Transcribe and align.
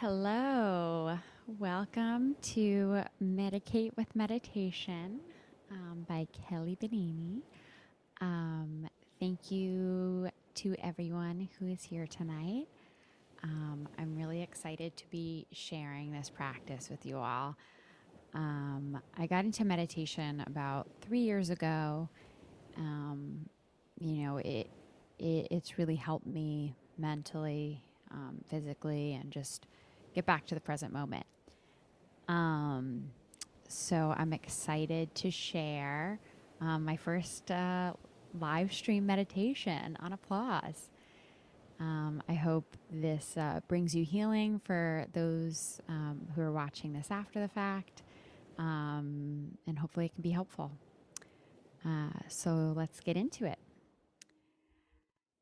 Hello. 0.00 1.18
Welcome 1.58 2.36
to 2.54 3.02
Medicate 3.20 3.96
with 3.96 4.14
Meditation 4.14 5.18
um, 5.72 6.06
by 6.08 6.28
Kelly 6.48 6.78
Benini. 6.80 7.40
Um, 8.20 8.88
thank 9.18 9.50
you 9.50 10.28
to 10.54 10.76
everyone 10.84 11.48
who 11.58 11.66
is 11.66 11.82
here 11.82 12.06
tonight. 12.06 12.68
Um, 13.42 13.88
I'm 13.98 14.16
really 14.16 14.40
excited 14.40 14.96
to 14.98 15.04
be 15.10 15.48
sharing 15.50 16.12
this 16.12 16.30
practice 16.30 16.88
with 16.88 17.04
you 17.04 17.16
all. 17.16 17.56
Um, 18.34 19.00
I 19.18 19.26
got 19.26 19.44
into 19.46 19.64
meditation 19.64 20.44
about 20.46 20.86
three 21.00 21.22
years 21.22 21.50
ago. 21.50 22.08
Um, 22.76 23.48
you 23.98 24.22
know, 24.22 24.36
it, 24.36 24.70
it 25.18 25.48
it's 25.50 25.76
really 25.76 25.96
helped 25.96 26.28
me 26.28 26.76
mentally, 26.96 27.82
um, 28.12 28.44
physically, 28.48 29.14
and 29.14 29.32
just 29.32 29.66
get 30.18 30.26
back 30.26 30.44
to 30.46 30.54
the 30.56 30.60
present 30.60 30.92
moment. 30.92 31.24
Um, 32.26 33.04
so 33.68 34.12
I'm 34.18 34.32
excited 34.32 35.14
to 35.14 35.30
share 35.30 36.18
um, 36.60 36.84
my 36.84 36.96
first 36.96 37.52
uh, 37.52 37.92
live 38.40 38.72
stream 38.72 39.06
meditation 39.06 39.96
on 40.00 40.12
applause. 40.12 40.90
Um, 41.78 42.20
I 42.28 42.34
hope 42.34 42.76
this 42.90 43.36
uh, 43.36 43.60
brings 43.68 43.94
you 43.94 44.04
healing 44.04 44.60
for 44.64 45.06
those 45.12 45.80
um, 45.88 46.26
who 46.34 46.42
are 46.42 46.50
watching 46.50 46.92
this 46.92 47.12
after 47.12 47.38
the 47.38 47.46
fact, 47.46 48.02
um, 48.58 49.56
and 49.68 49.78
hopefully 49.78 50.06
it 50.06 50.14
can 50.14 50.22
be 50.22 50.30
helpful. 50.30 50.72
Uh, 51.86 52.18
so 52.26 52.72
let's 52.74 52.98
get 52.98 53.16
into 53.16 53.44
it. 53.44 53.60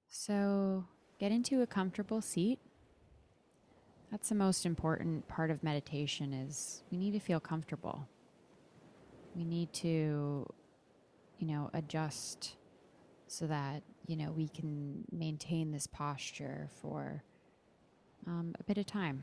So 0.06 0.84
get 1.18 1.32
into 1.32 1.62
a 1.62 1.66
comfortable 1.66 2.20
seat. 2.20 2.58
That's 4.10 4.28
the 4.28 4.34
most 4.34 4.64
important 4.64 5.26
part 5.28 5.50
of 5.50 5.62
meditation 5.62 6.32
is 6.32 6.82
we 6.90 6.98
need 6.98 7.12
to 7.12 7.20
feel 7.20 7.40
comfortable. 7.40 8.08
We 9.34 9.44
need 9.44 9.72
to, 9.74 10.46
you 11.38 11.46
know, 11.46 11.70
adjust 11.74 12.56
so 13.28 13.46
that 13.46 13.82
you 14.06 14.16
know 14.16 14.30
we 14.32 14.48
can 14.48 15.04
maintain 15.10 15.72
this 15.72 15.86
posture 15.86 16.68
for 16.80 17.22
um, 18.26 18.54
a 18.58 18.62
bit 18.62 18.78
of 18.78 18.86
time 18.86 19.22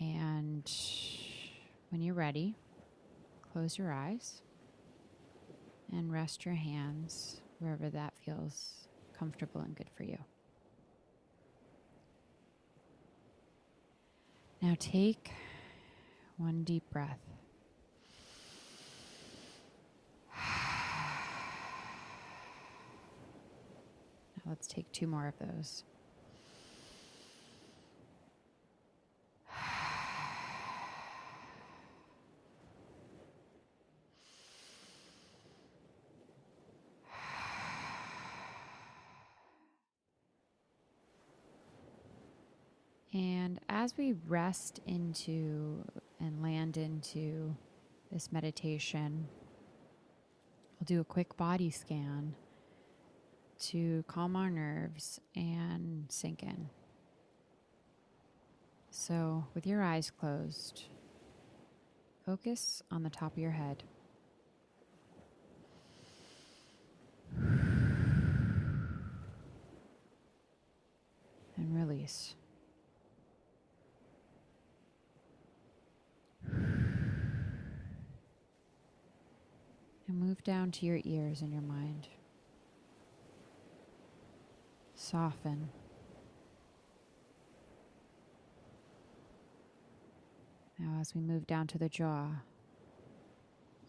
and 0.00 0.70
when 1.90 2.00
you're 2.00 2.14
ready 2.14 2.56
close 3.52 3.78
your 3.78 3.92
eyes 3.92 4.42
and 5.90 6.12
rest 6.12 6.44
your 6.44 6.54
hands 6.54 7.40
wherever 7.58 7.88
that 7.90 8.14
feels 8.24 8.88
comfortable 9.18 9.60
and 9.60 9.74
good 9.76 9.90
for 9.96 10.04
you 10.04 10.18
now 14.62 14.74
take 14.78 15.32
one 16.38 16.62
deep 16.64 16.88
breath 16.90 17.18
Now 24.44 24.50
Let's 24.50 24.66
take 24.66 24.90
two 24.92 25.06
more 25.06 25.26
of 25.28 25.34
those. 25.38 25.84
And 43.14 43.60
as 43.82 43.98
we 43.98 44.14
rest 44.28 44.78
into 44.86 45.84
and 46.20 46.40
land 46.40 46.76
into 46.76 47.56
this 48.12 48.30
meditation, 48.30 49.26
we'll 50.78 50.84
do 50.84 51.00
a 51.00 51.04
quick 51.04 51.36
body 51.36 51.68
scan 51.68 52.32
to 53.58 54.04
calm 54.06 54.36
our 54.36 54.50
nerves 54.50 55.20
and 55.34 56.04
sink 56.08 56.44
in. 56.44 56.68
So, 58.92 59.46
with 59.52 59.66
your 59.66 59.82
eyes 59.82 60.12
closed, 60.12 60.84
focus 62.24 62.84
on 62.88 63.02
the 63.02 63.10
top 63.10 63.32
of 63.32 63.38
your 63.38 63.50
head. 63.50 63.82
And 71.56 71.74
release. 71.74 72.36
Move 80.12 80.44
down 80.44 80.70
to 80.70 80.84
your 80.84 81.00
ears 81.04 81.40
and 81.40 81.50
your 81.52 81.62
mind. 81.62 82.08
Soften. 84.94 85.70
Now, 90.78 90.98
as 91.00 91.14
we 91.14 91.22
move 91.22 91.46
down 91.46 91.66
to 91.68 91.78
the 91.78 91.88
jaw, 91.88 92.28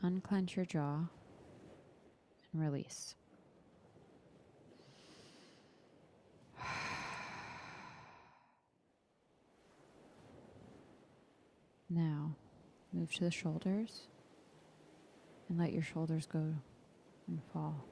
unclench 0.01 0.55
your 0.55 0.65
jaw 0.65 1.09
and 2.53 2.61
release. 2.61 3.15
Now, 11.89 12.37
move 12.91 13.11
to 13.13 13.25
the 13.25 13.29
shoulders 13.29 14.07
and 15.53 15.61
let 15.61 15.71
your 15.71 15.83
shoulders 15.83 16.25
go 16.25 16.39
and 17.27 17.39
fall. 17.53 17.85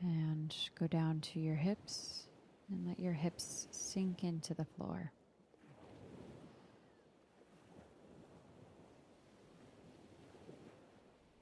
And 0.00 0.52
go 0.76 0.88
down 0.88 1.20
to 1.20 1.38
your 1.38 1.54
hips 1.54 2.26
and 2.68 2.88
let 2.88 2.98
your 2.98 3.12
hips 3.12 3.68
sink 3.70 4.24
into 4.24 4.52
the 4.52 4.64
floor. 4.64 5.12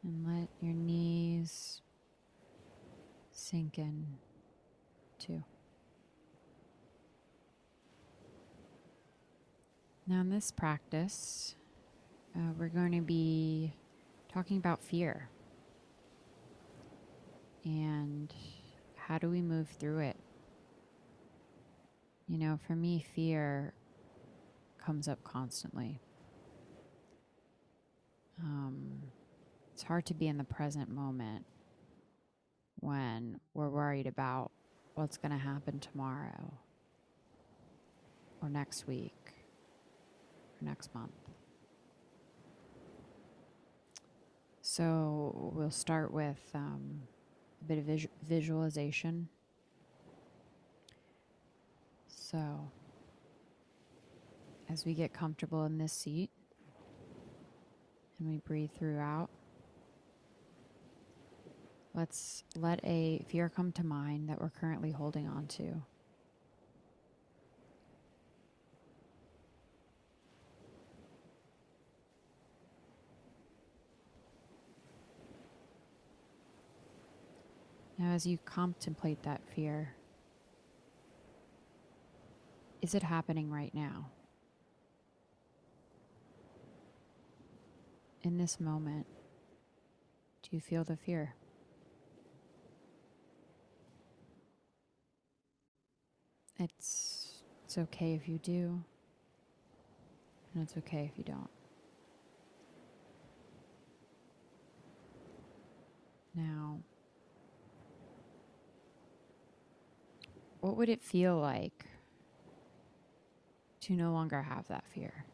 And 0.05 0.27
let 0.27 0.51
your 0.61 0.75
knees 0.75 1.81
sink 3.31 3.79
in 3.79 4.05
too. 5.19 5.43
Now, 10.11 10.23
in 10.23 10.29
this 10.29 10.51
practice, 10.51 11.55
uh, 12.35 12.51
we're 12.59 12.67
going 12.67 12.91
to 12.91 13.01
be 13.01 13.73
talking 14.29 14.57
about 14.57 14.83
fear 14.83 15.29
and 17.63 18.35
how 18.97 19.19
do 19.19 19.31
we 19.31 19.41
move 19.41 19.69
through 19.69 20.01
it? 20.01 20.17
You 22.27 22.39
know, 22.39 22.59
for 22.67 22.75
me, 22.75 23.07
fear 23.15 23.73
comes 24.85 25.07
up 25.07 25.23
constantly. 25.23 26.01
Um, 28.43 29.03
it's 29.73 29.85
hard 29.85 30.07
to 30.07 30.15
be 30.15 30.27
in 30.27 30.39
the 30.39 30.45
present 30.45 30.91
moment 30.91 31.47
when 32.81 33.39
we're 33.55 33.71
worried 33.71 34.09
about 34.09 34.51
what's 34.97 35.17
going 35.17 35.31
to 35.31 35.39
happen 35.39 35.79
tomorrow 35.79 36.53
or 38.43 38.49
next 38.49 38.89
week 38.89 39.40
or 40.61 40.65
next 40.65 40.95
month. 40.95 41.13
So 44.63 45.53
we'll 45.55 45.71
start 45.71 46.13
with 46.13 46.41
um, 46.55 47.03
a 47.61 47.65
bit 47.65 47.79
of 47.79 47.85
vis- 47.85 48.07
visualization. 48.29 49.29
So, 52.07 52.71
as 54.69 54.85
we 54.85 54.95
get 54.95 55.13
comfortable 55.13 55.65
in 55.65 55.79
this 55.79 55.93
seat 55.93 56.31
and 58.21 58.29
we 58.29 58.37
breathe 58.37 58.71
throughout, 58.79 59.29
let's 61.93 62.45
let 62.55 62.79
a 62.85 63.25
fear 63.29 63.49
come 63.49 63.73
to 63.73 63.85
mind 63.85 64.29
that 64.29 64.41
we're 64.41 64.51
currently 64.51 64.93
holding 64.93 65.27
on 65.27 65.49
to. 65.49 65.83
As 78.11 78.27
you 78.27 78.39
contemplate 78.45 79.23
that 79.23 79.41
fear, 79.55 79.95
is 82.83 82.95
it 82.95 83.03
happening 83.03 83.51
right 83.51 83.75
now? 83.75 84.11
In 88.23 88.37
this 88.37 88.61
moment, 88.61 89.07
do 90.43 90.51
you 90.53 90.61
feel 90.61 90.85
the 90.85 90.97
fear? 90.97 91.35
It's 96.59 97.43
it's 97.65 97.79
okay 97.79 98.15
if 98.15 98.29
you 98.29 98.39
do. 98.39 98.83
And 100.53 100.65
it's 100.65 100.77
okay 100.77 101.09
if 101.11 101.17
you 101.17 101.25
don't. 101.25 101.49
Now, 106.35 106.81
what 110.61 110.77
would 110.77 110.89
it 110.89 111.03
feel 111.03 111.37
like 111.39 111.87
to 113.83 113.93
no 113.95 114.13
longer 114.13 114.43
have 114.43 114.67
that 114.69 114.85
fear? 114.95 115.25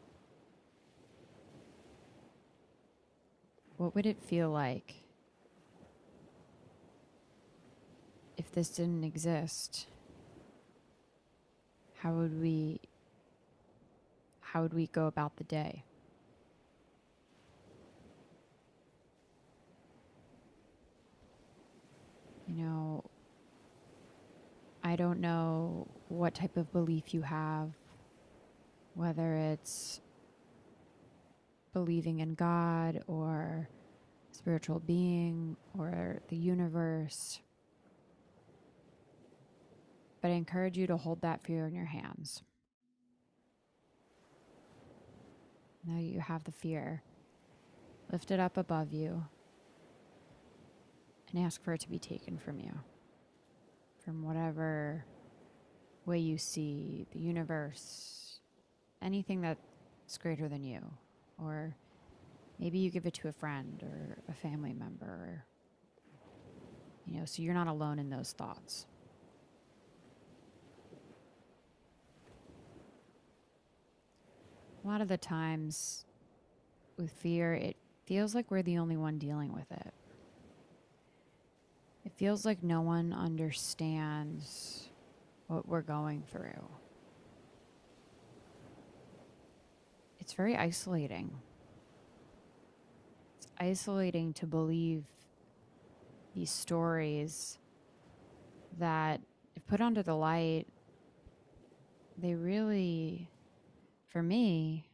What 3.77 3.93
would 3.93 4.05
it 4.05 4.21
feel 4.21 4.49
like 4.49 5.03
if 8.37 8.51
this 8.51 8.69
didn't 8.69 9.03
exist? 9.03 9.87
How 12.01 12.13
would 12.13 12.39
we 12.41 12.79
how 14.41 14.61
would 14.61 14.73
we 14.73 14.87
go 14.87 15.07
about 15.07 15.35
the 15.37 15.43
day? 15.43 15.83
You 22.47 22.63
know, 22.63 22.86
don't 24.97 25.21
know 25.21 25.87
what 26.09 26.35
type 26.35 26.57
of 26.57 26.71
belief 26.73 27.13
you 27.13 27.21
have, 27.21 27.71
whether 28.95 29.35
it's 29.35 30.01
believing 31.71 32.19
in 32.19 32.33
God 32.33 33.01
or 33.07 33.69
spiritual 34.31 34.79
being 34.79 35.55
or 35.77 36.21
the 36.27 36.35
universe. 36.35 37.39
But 40.21 40.31
I 40.31 40.33
encourage 40.33 40.77
you 40.77 40.87
to 40.87 40.97
hold 40.97 41.21
that 41.21 41.41
fear 41.43 41.67
in 41.67 41.73
your 41.73 41.85
hands. 41.85 42.43
Now 45.85 45.99
you 45.99 46.19
have 46.19 46.43
the 46.43 46.51
fear. 46.51 47.03
Lift 48.11 48.31
it 48.31 48.39
up 48.39 48.57
above 48.57 48.91
you 48.91 49.25
and 51.31 51.45
ask 51.45 51.63
for 51.63 51.73
it 51.73 51.81
to 51.81 51.89
be 51.89 51.99
taken 51.99 52.37
from 52.37 52.59
you. 52.59 52.71
From 54.07 54.23
whatever 54.23 55.03
way 56.05 56.19
you 56.19 56.37
see 56.37 57.05
the 57.11 57.19
universe, 57.19 58.39
anything 59.01 59.41
that's 59.41 60.17
greater 60.17 60.47
than 60.47 60.63
you. 60.63 60.79
Or 61.37 61.75
maybe 62.57 62.77
you 62.77 62.89
give 62.89 63.05
it 63.05 63.15
to 63.15 63.27
a 63.27 63.33
friend 63.33 63.83
or 63.83 64.19
a 64.29 64.33
family 64.33 64.71
member, 64.71 65.43
you 67.05 67.19
know, 67.19 67.25
so 67.25 67.41
you're 67.41 67.53
not 67.53 67.67
alone 67.67 67.99
in 67.99 68.09
those 68.09 68.31
thoughts. 68.31 68.85
A 74.85 74.87
lot 74.87 75.01
of 75.01 75.09
the 75.09 75.17
times 75.17 76.05
with 76.97 77.11
fear, 77.11 77.55
it 77.55 77.75
feels 78.05 78.33
like 78.33 78.51
we're 78.51 78.61
the 78.61 78.77
only 78.77 78.95
one 78.95 79.17
dealing 79.17 79.51
with 79.51 79.69
it. 79.69 79.93
Feels 82.17 82.45
like 82.45 82.63
no 82.63 82.81
one 82.81 83.13
understands 83.13 84.89
what 85.45 85.67
we're 85.67 85.83
going 85.83 86.23
through. 86.31 86.67
It's 90.19 90.33
very 90.33 90.57
isolating. 90.57 91.31
It's 93.37 93.47
isolating 93.59 94.33
to 94.33 94.47
believe 94.47 95.03
these 96.33 96.49
stories 96.49 97.59
that, 98.79 99.21
if 99.55 99.65
put 99.67 99.79
under 99.79 100.01
the 100.01 100.15
light, 100.15 100.65
they 102.17 102.33
really 102.33 103.29
for 104.07 104.23
me 104.23 104.89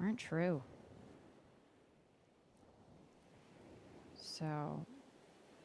aren't 0.00 0.18
true. 0.18 0.62
So 4.16 4.86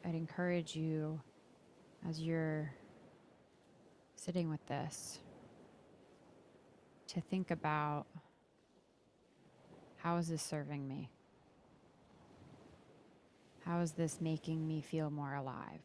I'd 0.06 0.14
encourage 0.14 0.76
you 0.76 1.20
as 2.08 2.20
you're 2.20 2.72
sitting 4.14 4.48
with 4.48 4.64
this 4.68 5.18
to 7.08 7.20
think 7.20 7.50
about 7.50 8.06
how 9.96 10.16
is 10.18 10.28
this 10.28 10.42
serving 10.42 10.86
me? 10.86 11.10
How 13.64 13.80
is 13.80 13.92
this 13.92 14.20
making 14.20 14.68
me 14.68 14.80
feel 14.80 15.10
more 15.10 15.34
alive? 15.34 15.80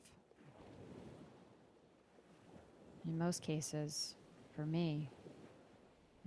In 3.07 3.17
most 3.17 3.41
cases, 3.41 4.13
for 4.55 4.67
me, 4.67 5.09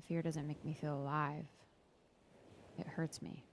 fear 0.09 0.21
doesn't 0.21 0.49
make 0.49 0.65
me 0.65 0.75
feel 0.75 0.97
alive, 0.97 1.47
it 2.77 2.89
hurts 2.89 3.23
me. 3.23 3.45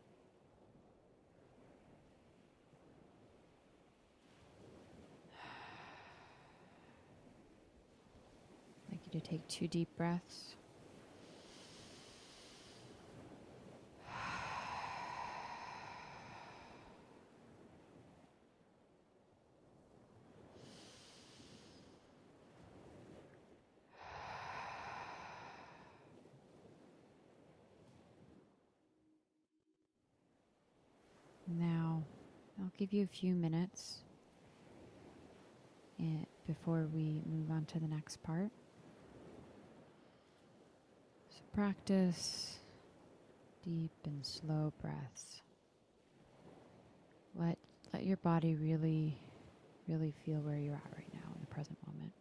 You 9.14 9.20
to 9.20 9.28
take 9.28 9.48
two 9.48 9.68
deep 9.68 9.90
breaths. 9.98 10.56
Now, 31.48 32.04
I'll 32.60 32.72
give 32.78 32.94
you 32.94 33.04
a 33.04 33.08
few 33.08 33.36
minutes 33.36 34.00
eh, 36.00 36.24
before 36.48 36.88
we 36.94 37.22
move 37.26 37.52
on 37.52 37.66
to 37.66 37.80
the 37.80 37.88
next 37.88 38.24
part. 38.24 38.52
Practice 41.54 42.60
deep 43.64 43.92
and 44.06 44.26
slow 44.26 44.74
breaths. 44.82 45.42
Let, 47.36 47.58
let 47.94 48.06
your 48.06 48.18
body 48.18 48.56
really, 48.56 49.18
really 49.88 50.14
feel 50.26 50.40
where 50.40 50.58
you're 50.58 50.76
at 50.76 50.92
right 50.96 51.14
now 51.14 51.30
in 51.36 51.42
the 51.42 51.48
present 51.48 51.78
moment. 51.86 52.14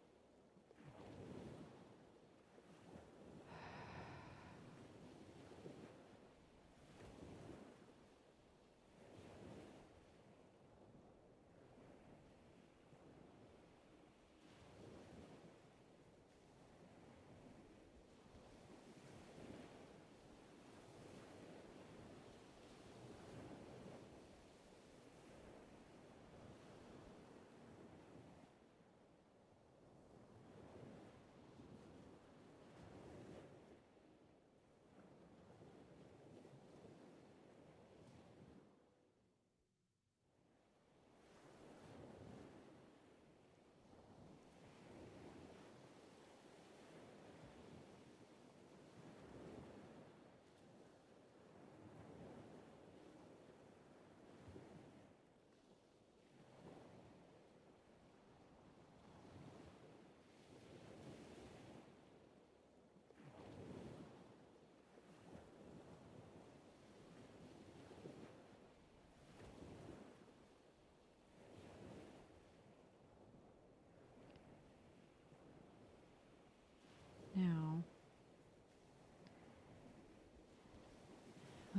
Now, 77.33 77.83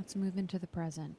let's 0.03 0.17
move 0.17 0.37
into 0.37 0.59
the 0.59 0.67
present. 0.67 1.15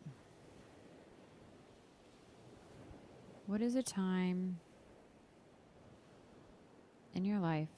what 3.47 3.63
is 3.63 3.77
a 3.77 3.83
time 3.83 4.59
in 7.15 7.25
your 7.25 7.39
life 7.39 7.71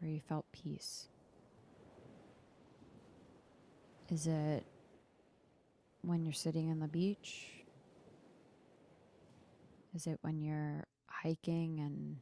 where 0.00 0.10
you 0.10 0.22
felt 0.26 0.46
peace? 0.52 1.08
Is 4.10 4.26
it 4.26 4.64
when 6.00 6.24
you're 6.24 6.32
sitting 6.32 6.70
on 6.70 6.80
the 6.80 6.88
beach? 6.88 7.48
Is 9.94 10.06
it 10.06 10.18
when 10.22 10.40
you're 10.40 10.86
hiking 11.08 11.80
and 11.80 12.16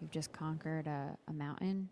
you've 0.00 0.10
just 0.10 0.32
conquered 0.32 0.86
a, 0.86 1.18
a 1.28 1.34
mountain? 1.34 1.90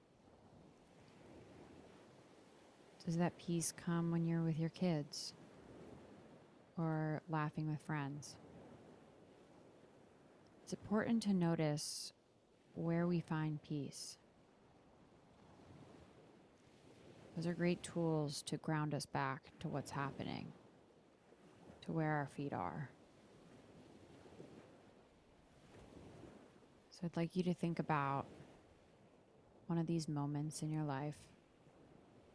Does 3.04 3.18
that 3.18 3.36
peace 3.36 3.74
come 3.76 4.10
when 4.10 4.26
you're 4.26 4.42
with 4.42 4.58
your 4.58 4.70
kids 4.70 5.34
or 6.78 7.22
laughing 7.28 7.70
with 7.70 7.80
friends? 7.86 8.36
It's 10.64 10.72
important 10.72 11.22
to 11.24 11.32
notice 11.32 12.12
where 12.74 13.06
we 13.06 13.20
find 13.20 13.62
peace. 13.62 14.18
Those 17.36 17.46
are 17.46 17.54
great 17.54 17.82
tools 17.82 18.42
to 18.46 18.56
ground 18.56 18.94
us 18.94 19.06
back 19.06 19.50
to 19.60 19.68
what's 19.68 19.90
happening, 19.90 20.52
to 21.82 21.92
where 21.92 22.12
our 22.12 22.28
feet 22.34 22.52
are. 22.52 22.90
So 26.90 27.00
I'd 27.04 27.16
like 27.16 27.36
you 27.36 27.42
to 27.42 27.54
think 27.54 27.78
about 27.78 28.26
one 29.66 29.78
of 29.78 29.86
these 29.86 30.08
moments 30.08 30.62
in 30.62 30.72
your 30.72 30.84
life 30.84 31.18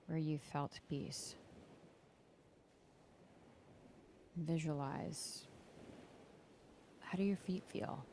where 0.06 0.20
you 0.20 0.38
felt 0.38 0.80
peace. 0.88 1.36
Visualize 4.38 5.46
how 7.02 7.18
do 7.18 7.24
your 7.24 7.38
feet 7.38 7.64
feel? 7.68 8.06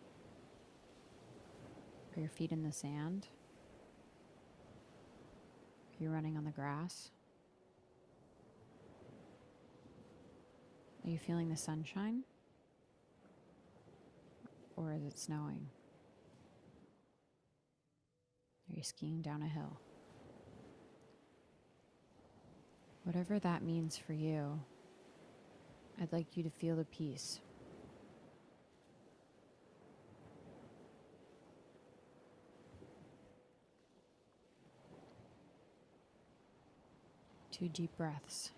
Are 2.16 2.20
your 2.20 2.28
feet 2.28 2.50
in 2.50 2.64
the 2.64 2.72
sand? 2.72 3.28
Are 5.92 6.02
you 6.02 6.10
running 6.10 6.36
on 6.36 6.44
the 6.44 6.50
grass? 6.50 7.10
Are 11.04 11.10
you 11.10 11.18
feeling 11.18 11.48
the 11.48 11.56
sunshine? 11.56 12.24
Or 14.76 14.92
is 14.92 15.04
it 15.04 15.16
snowing? 15.16 15.68
Are 18.68 18.76
you 18.76 18.82
skiing 18.82 19.22
down 19.22 19.42
a 19.42 19.48
hill? 19.48 19.78
Whatever 23.04 23.38
that 23.38 23.62
means 23.62 23.96
for 23.96 24.12
you, 24.12 24.60
I'd 26.00 26.12
like 26.12 26.36
you 26.36 26.44
to 26.44 26.50
feel 26.50 26.76
the 26.76 26.84
peace. 26.84 27.40
Two 37.50 37.68
deep 37.68 37.96
breaths. 37.96 38.52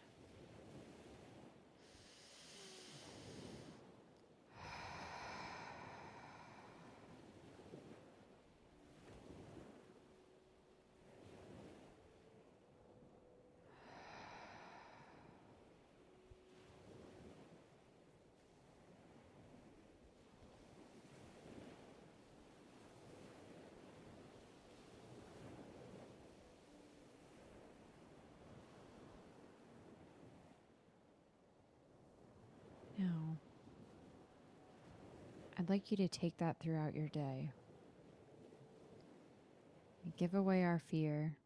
Now, 32.99 33.39
I'd 35.61 35.69
like 35.69 35.91
you 35.91 35.97
to 35.99 36.09
take 36.09 36.39
that 36.39 36.59
throughout 36.59 36.95
your 36.97 37.09
day. 37.09 37.51
We 40.07 40.15
give 40.17 40.33
away 40.33 40.65
our 40.65 40.81
fear 40.91 41.37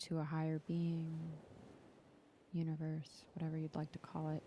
to 0.00 0.18
a 0.18 0.24
higher 0.24 0.60
being, 0.66 1.16
universe, 2.52 3.24
whatever 3.34 3.56
you'd 3.56 3.76
like 3.76 3.92
to 3.92 4.00
call 4.00 4.30
it. 4.30 4.42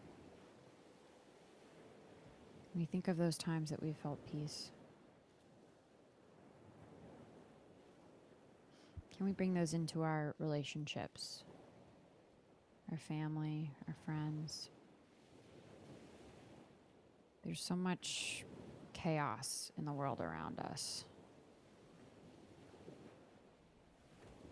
We 2.76 2.84
think 2.84 3.08
of 3.08 3.16
those 3.16 3.38
times 3.38 3.70
that 3.70 3.82
we 3.82 3.94
felt 3.94 4.20
peace. 4.30 4.72
Can 9.16 9.26
we 9.26 9.32
bring 9.32 9.54
those 9.54 9.74
into 9.74 10.02
our 10.02 10.36
relationships, 10.40 11.46
our 12.92 12.98
family, 12.98 13.72
our 13.88 13.96
friends? 14.04 14.72
There's 17.46 17.62
so 17.62 17.76
much 17.76 18.44
chaos 18.94 19.72
in 19.78 19.86
the 19.86 19.94
world 19.94 20.20
around 20.20 20.60
us. 20.60 21.06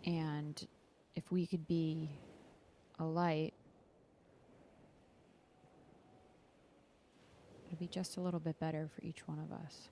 And 0.06 0.64
if 1.16 1.32
we 1.32 1.44
could 1.44 1.66
be 1.66 2.08
a 3.00 3.04
light, 3.04 3.52
it'd 7.66 7.80
be 7.80 7.88
just 7.88 8.16
a 8.16 8.20
little 8.20 8.38
bit 8.38 8.60
better 8.60 8.88
for 8.94 9.02
each 9.02 9.26
one 9.26 9.40
of 9.40 9.50
us. 9.50 9.88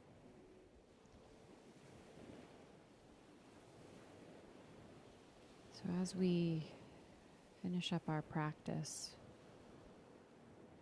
So, 5.72 5.90
as 6.00 6.14
we 6.14 6.68
finish 7.62 7.92
up 7.92 8.02
our 8.06 8.22
practice, 8.22 9.16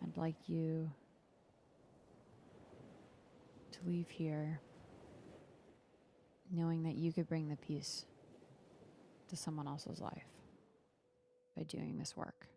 I'd 0.03 0.19
like 0.19 0.37
you 0.47 0.91
to 3.83 3.89
leave 3.89 4.09
here 4.09 4.61
knowing 6.51 6.83
that 6.83 6.97
you 6.97 7.13
could 7.13 7.29
bring 7.29 7.49
the 7.49 7.57
peace 7.57 8.05
to 9.29 9.37
someone 9.37 9.69
else's 9.69 10.01
life 10.01 10.25
by 11.57 11.63
doing 11.63 11.97
this 11.99 12.17
work. 12.17 12.49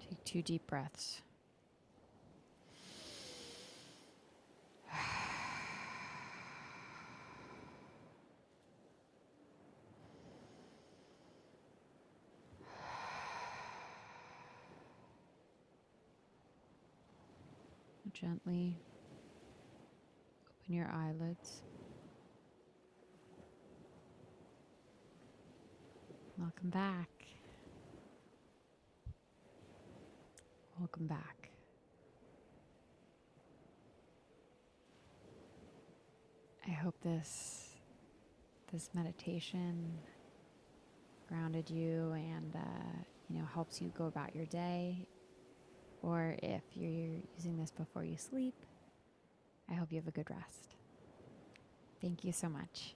Take 0.00 0.22
two 0.24 0.42
deep 0.42 0.66
breaths. 0.66 1.22
Gently 18.14 18.78
open 20.48 20.74
your 20.74 20.88
eyelids. 20.88 21.62
Welcome 26.38 26.70
back. 26.70 27.08
Welcome 30.78 31.08
back. 31.08 31.50
I 36.66 36.70
hope 36.70 36.94
this 37.02 37.70
this 38.72 38.90
meditation 38.94 39.98
grounded 41.28 41.68
you 41.68 42.12
and 42.12 42.54
uh, 42.54 42.58
you 43.28 43.40
know 43.40 43.46
helps 43.52 43.80
you 43.80 43.92
go 43.96 44.06
about 44.06 44.34
your 44.36 44.46
day 44.46 45.06
or 46.04 46.36
if 46.42 46.62
you're 46.74 47.20
using 47.36 47.56
this 47.58 47.70
before 47.70 48.04
you 48.04 48.16
sleep, 48.18 48.54
I 49.70 49.74
hope 49.74 49.90
you 49.90 49.98
have 49.98 50.08
a 50.08 50.10
good 50.10 50.28
rest. 50.30 50.74
Thank 52.00 52.24
you 52.24 52.32
so 52.32 52.48
much. 52.48 52.94